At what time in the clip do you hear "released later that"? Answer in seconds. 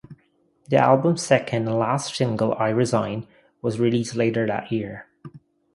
3.79-4.71